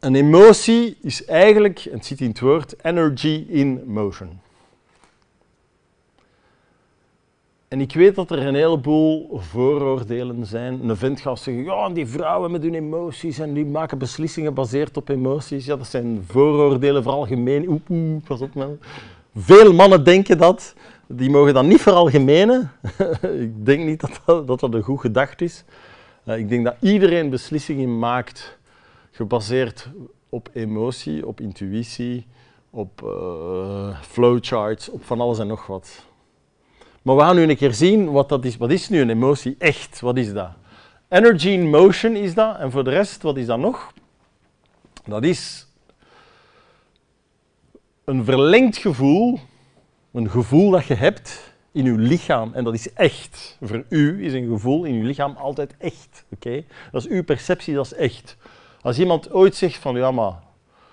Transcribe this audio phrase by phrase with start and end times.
[0.00, 4.40] een emotie is eigenlijk, en het zit in het woord, energy in motion.
[7.68, 10.88] En ik weet dat er een heleboel vooroordelen zijn.
[10.88, 14.96] Een vent gaat zeggen, ja, die vrouwen met hun emoties en die maken beslissingen gebaseerd
[14.96, 15.66] op emoties.
[15.66, 17.82] Ja, dat zijn vooroordelen, vooral gemeen.
[17.88, 18.78] Oeh, pas op man.
[19.36, 20.74] Veel mannen denken dat.
[21.06, 22.72] Die mogen dat niet veralgemenen.
[23.40, 25.64] ik denk niet dat dat, dat een goed gedacht is.
[26.24, 28.57] Uh, ik denk dat iedereen beslissingen maakt
[29.10, 29.88] gebaseerd
[30.28, 32.26] op emotie, op intuïtie,
[32.70, 36.06] op uh, flowcharts, op van alles en nog wat.
[37.02, 38.56] Maar we gaan nu een keer zien wat dat is.
[38.56, 40.00] Wat is nu een emotie echt?
[40.00, 40.50] Wat is dat?
[41.08, 42.58] Energy in motion is dat.
[42.58, 43.92] En voor de rest, wat is dat nog?
[45.04, 45.66] Dat is
[48.04, 49.38] een verlengd gevoel,
[50.12, 52.54] een gevoel dat je hebt in je lichaam.
[52.54, 53.56] En dat is echt.
[53.62, 56.24] Voor u is een gevoel in je lichaam altijd echt.
[56.30, 56.64] Oké?
[56.92, 58.36] Dat is uw perceptie, dat is echt.
[58.82, 60.42] Als iemand ooit zegt van, ja maar,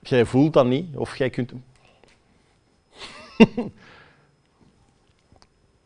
[0.00, 1.52] jij voelt dat niet, of jij kunt...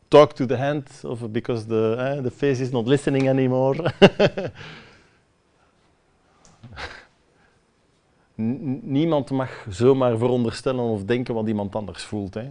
[0.09, 3.93] talk to the hand, of because the, the face is not listening anymore.
[8.83, 12.35] Niemand mag zomaar veronderstellen of denken wat iemand anders voelt.
[12.35, 12.51] Hè.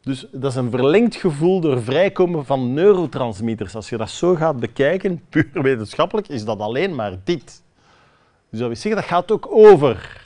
[0.00, 3.74] Dus dat is een verlengd gevoel door vrijkomen van neurotransmitters.
[3.74, 7.62] Als je dat zo gaat bekijken, puur wetenschappelijk, is dat alleen maar dit.
[8.54, 10.22] Dus dat wil zeggen, dat gaat ook over.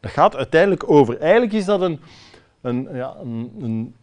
[0.00, 1.18] Dat gaat uiteindelijk over.
[1.18, 2.00] Eigenlijk is dat een,
[2.60, 3.94] een, ja, een, een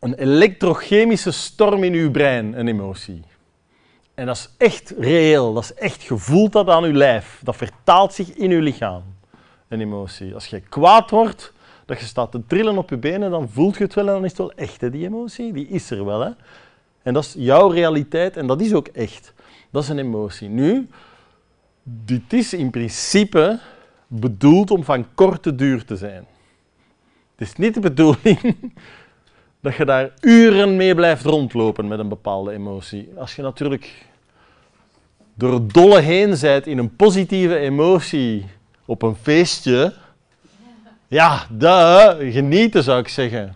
[0.00, 3.22] een elektrochemische storm in uw brein, een emotie.
[4.14, 7.40] En dat is echt reëel, dat is echt, gevoeld dat aan uw lijf.
[7.42, 9.02] Dat vertaalt zich in uw lichaam,
[9.68, 10.34] een emotie.
[10.34, 11.52] Als je kwaad wordt,
[11.86, 14.24] dat je staat te trillen op je benen, dan voelt je het wel en dan
[14.24, 15.52] is het wel echt, die emotie.
[15.52, 16.20] Die is er wel.
[16.20, 16.30] Hè.
[17.02, 19.32] En dat is jouw realiteit en dat is ook echt.
[19.70, 20.48] Dat is een emotie.
[20.48, 20.88] Nu,
[22.04, 23.58] dit is in principe
[24.06, 26.26] bedoeld om van korte duur te zijn.
[27.36, 28.56] Het is niet de bedoeling
[29.60, 33.08] dat je daar uren mee blijft rondlopen met een bepaalde emotie.
[33.16, 34.06] Als je natuurlijk
[35.34, 38.46] door het dolle heen zijt in een positieve emotie
[38.84, 39.94] op een feestje,
[41.06, 43.54] ja, de genieten zou ik zeggen.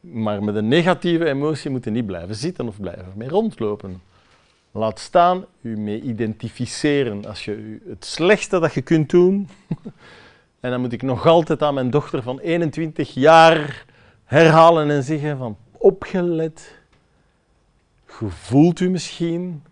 [0.00, 4.02] Maar met een negatieve emotie moet je niet blijven zitten of blijven mee rondlopen.
[4.76, 7.26] Laat staan, u mee identificeren.
[7.26, 9.48] Als je het slechtste dat je kunt doen,
[10.60, 13.84] en dan moet ik nog altijd aan mijn dochter van 21 jaar
[14.24, 16.78] herhalen en zeggen van opgelet.
[18.06, 19.62] Gevoelt u misschien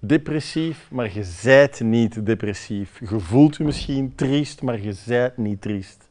[0.00, 3.00] depressief, maar je zijt niet depressief.
[3.04, 6.08] Gevoelt u misschien triest, maar je zijt niet triest.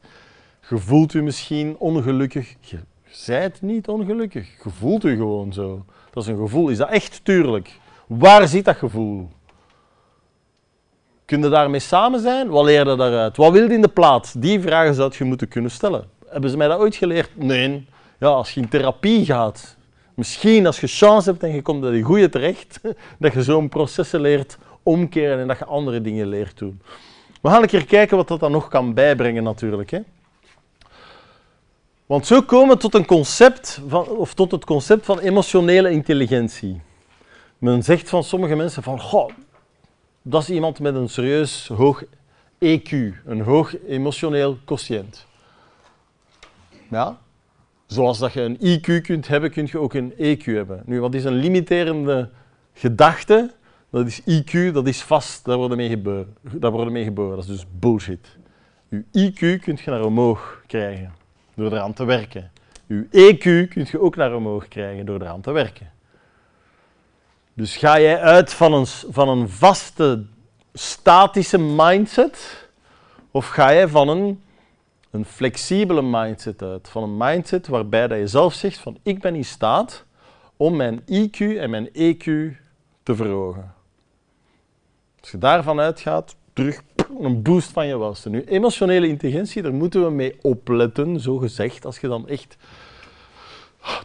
[0.60, 4.48] Gevoelt u misschien ongelukkig, je zijt niet ongelukkig.
[4.58, 5.84] Gevoelt u gewoon zo.
[6.10, 6.68] Dat is een gevoel.
[6.68, 7.24] Is dat echt?
[7.24, 7.82] Tuurlijk.
[8.06, 9.28] Waar zit dat gevoel?
[11.24, 12.48] Kun je daarmee samen zijn?
[12.48, 13.36] Wat leer je daaruit?
[13.36, 14.32] Wat wil je in de plaats?
[14.32, 16.04] Die vragen zou je moeten kunnen stellen.
[16.28, 17.30] Hebben ze mij dat ooit geleerd?
[17.34, 17.86] Nee.
[18.18, 19.76] Ja, als je in therapie gaat,
[20.14, 22.80] misschien als je chance hebt en je komt bij de goede terecht,
[23.18, 26.80] dat je zo'n processen leert omkeren en dat je andere dingen leert doen.
[27.42, 29.90] We gaan een keer kijken wat dat dan nog kan bijbrengen natuurlijk.
[29.90, 30.00] Hè.
[32.06, 36.80] Want zo komen we tot, een concept van, of tot het concept van emotionele intelligentie.
[37.58, 39.30] Men zegt van sommige mensen van, goh,
[40.22, 42.04] dat is iemand met een serieus hoog
[42.58, 42.90] EQ,
[43.24, 45.26] een hoog emotioneel quotient.
[46.90, 47.18] Ja?
[47.86, 50.82] Zoals dat je een IQ kunt hebben, kun je ook een EQ hebben.
[50.86, 52.30] Nu, wat is een limiterende
[52.72, 53.52] gedachte?
[53.90, 56.36] Dat is IQ, dat is vast, daar worden mee geboren.
[56.40, 57.36] Daar worden mee geboren.
[57.36, 58.36] Dat is dus bullshit.
[58.88, 61.12] Je IQ kunt je naar omhoog krijgen
[61.54, 62.50] door eraan te werken.
[62.86, 65.92] Je EQ kunt je ook naar omhoog krijgen door eraan te werken.
[67.54, 70.24] Dus ga jij uit van een, van een vaste,
[70.72, 72.68] statische mindset,
[73.30, 74.42] of ga jij van een,
[75.10, 76.88] een flexibele mindset uit?
[76.88, 80.04] Van een mindset waarbij dat je zelf zegt van ik ben in staat
[80.56, 82.24] om mijn IQ en mijn EQ
[83.02, 83.74] te verhogen.
[85.20, 86.82] Als je daarvan uitgaat, terug
[87.20, 88.30] een boost van je welste.
[88.30, 92.56] Nu, emotionele intelligentie, daar moeten we mee opletten, zo gezegd, als je dan echt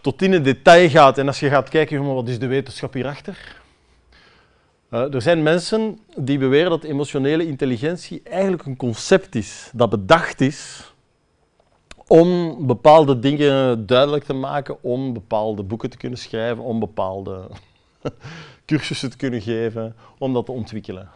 [0.01, 3.57] tot in het detail gaat en als je gaat kijken, wat is de wetenschap hierachter?
[4.91, 10.41] Uh, er zijn mensen die beweren dat emotionele intelligentie eigenlijk een concept is dat bedacht
[10.41, 10.93] is
[12.07, 17.49] om bepaalde dingen duidelijk te maken, om bepaalde boeken te kunnen schrijven, om bepaalde
[18.65, 21.09] cursussen te kunnen geven, om dat te ontwikkelen.